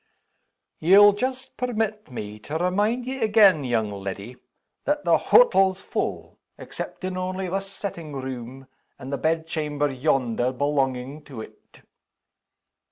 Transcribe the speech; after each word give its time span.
"YE'LL 0.79 1.13
just 1.13 1.55
permit 1.57 2.09
me 2.09 2.39
to 2.39 2.57
remind 2.57 3.05
ye 3.05 3.21
again, 3.21 3.63
young 3.63 3.91
leddy, 3.91 4.35
that 4.83 5.05
the 5.05 5.15
hottle's 5.15 5.79
full 5.79 6.39
exceptin' 6.57 7.15
only 7.15 7.47
this 7.47 7.71
settin' 7.71 8.15
room, 8.15 8.65
and 8.97 9.13
the 9.13 9.19
bedchamber 9.19 9.91
yonder 9.91 10.51
belonging 10.51 11.23
to 11.25 11.41
it." 11.41 11.83